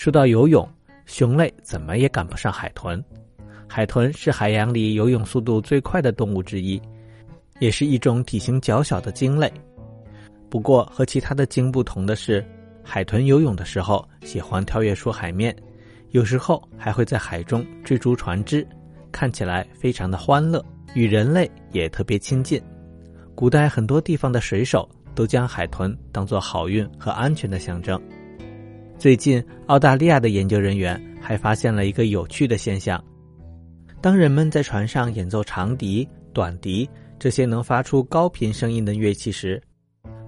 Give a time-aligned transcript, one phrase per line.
[0.00, 0.66] 说到游泳，
[1.04, 3.04] 熊类怎么也赶不上海豚。
[3.68, 6.80] 海豚是海洋里游泳速度最快的动物之一，
[7.58, 9.52] 也是一种体型较小的鲸类。
[10.48, 12.42] 不过和其他的鲸不同的是，
[12.82, 15.54] 海豚游泳的时候喜欢跳跃出海面，
[16.12, 18.66] 有时候还会在海中追逐船只，
[19.12, 22.58] 看起来非常的欢乐，与人类也特别亲近。
[23.34, 28.00] 古代很多地方的水手都将海豚当作好运和安全的象征。
[29.00, 33.02] 最近，澳大利亚的研究人员还发现了一个有趣的现象：
[33.98, 36.86] 当人们在船上演奏长笛、短笛
[37.18, 39.58] 这些能发出高频声音的乐器时，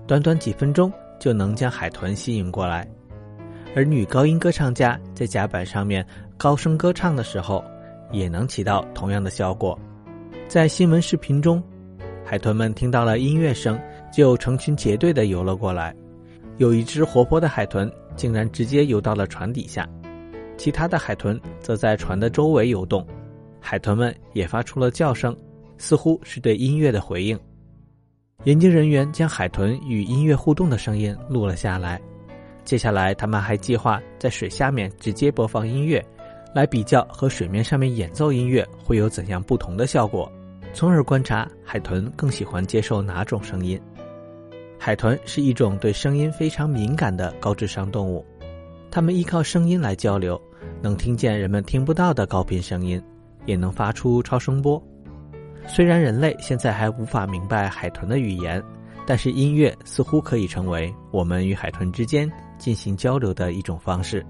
[0.06, 0.90] 短短几分钟
[1.20, 2.88] 就能将海豚吸引过来。
[3.76, 6.02] 而女高音歌唱家在甲板上面
[6.38, 7.62] 高声歌唱的时候，
[8.10, 9.78] 也能起到同样的效果。
[10.48, 11.62] 在新闻视频中。
[12.24, 13.78] 海豚们听到了音乐声，
[14.10, 15.94] 就成群结队的游了过来。
[16.58, 19.88] 有一只活泼的海豚竟然直接游到了船底下，
[20.56, 23.06] 其他的海豚则在船的周围游动。
[23.60, 25.36] 海豚们也发出了叫声，
[25.78, 27.38] 似乎是对音乐的回应。
[28.44, 32.00] 研究人员将海豚与音乐互动的声音录了下来。
[32.64, 36.04] 接下来，他们还计划在水下面直接播放音乐，
[36.54, 40.30] 来比较和水面上面演奏音乐会有怎样不同的效果。
[40.74, 43.80] 从而观察海豚更喜欢接受哪种声音。
[44.84, 48.26] 海豚是一种对声音非常敏感的高智商动物，
[48.90, 50.42] 它们依靠声音来交流，
[50.80, 53.00] 能听见人们听不到的高频声音，
[53.46, 54.82] 也能发出超声波。
[55.68, 58.60] 虽然人类现在还无法明白海豚的语言，
[59.06, 64.26] 但是音乐似乎可以成为我们与海豚之间进行交流的一种方式。